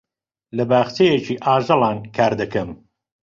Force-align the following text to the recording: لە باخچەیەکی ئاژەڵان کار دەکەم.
لە 0.57 0.63
باخچەیەکی 0.69 1.41
ئاژەڵان 1.45 1.97
کار 2.15 2.33
دەکەم. 2.41 2.69